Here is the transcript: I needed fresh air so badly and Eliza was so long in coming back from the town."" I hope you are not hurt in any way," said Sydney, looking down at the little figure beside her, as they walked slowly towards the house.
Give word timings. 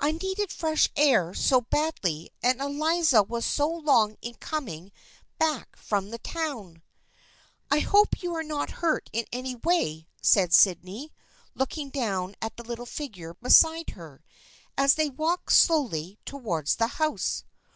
I 0.00 0.10
needed 0.10 0.50
fresh 0.50 0.90
air 0.96 1.32
so 1.34 1.60
badly 1.60 2.30
and 2.42 2.60
Eliza 2.60 3.22
was 3.22 3.44
so 3.44 3.68
long 3.68 4.16
in 4.20 4.34
coming 4.34 4.90
back 5.38 5.76
from 5.76 6.10
the 6.10 6.18
town."" 6.18 6.82
I 7.70 7.78
hope 7.78 8.20
you 8.20 8.34
are 8.34 8.42
not 8.42 8.70
hurt 8.82 9.08
in 9.12 9.24
any 9.32 9.54
way," 9.54 10.08
said 10.20 10.52
Sydney, 10.52 11.12
looking 11.54 11.90
down 11.90 12.34
at 12.42 12.56
the 12.56 12.64
little 12.64 12.86
figure 12.86 13.34
beside 13.34 13.90
her, 13.90 14.24
as 14.76 14.94
they 14.96 15.10
walked 15.10 15.52
slowly 15.52 16.18
towards 16.24 16.74
the 16.74 16.88
house. 16.98 17.44